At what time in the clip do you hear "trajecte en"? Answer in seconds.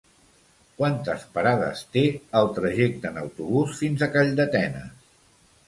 2.57-3.21